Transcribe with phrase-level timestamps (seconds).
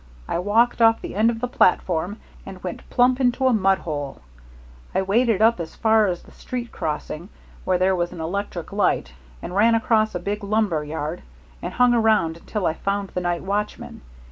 [0.27, 4.19] I walked off the end of the platform, and went plump into a mudhole.
[4.95, 7.29] I waded up as far as the street crossing,
[7.65, 11.21] where there was an electric light, and ran across a big lumber yard,
[11.61, 14.01] and hung around until I found the night watchman.